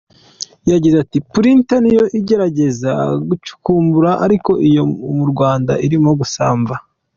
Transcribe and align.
Yagize 0.71 0.95
ati 1.05 1.17
“Print 1.31 1.69
niyo 1.81 2.03
igerageza 2.19 2.91
gucukumbura 3.27 4.11
ariko 4.25 4.51
iyo 4.67 4.83
mu 5.17 5.25
Rwanda 5.31 5.73
irimo 5.85 6.11
gusamba”. 6.19 6.73